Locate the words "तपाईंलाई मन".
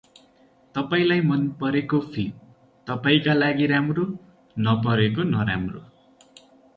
0.75-1.41